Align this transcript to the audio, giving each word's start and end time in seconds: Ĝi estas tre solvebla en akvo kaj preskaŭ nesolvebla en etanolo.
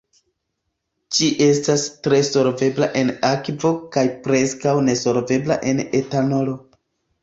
Ĝi 1.17 1.29
estas 1.47 1.83
tre 2.07 2.23
solvebla 2.31 2.89
en 3.03 3.13
akvo 3.31 3.73
kaj 3.99 4.09
preskaŭ 4.27 4.77
nesolvebla 4.91 5.63
en 5.75 5.89
etanolo. 6.05 6.63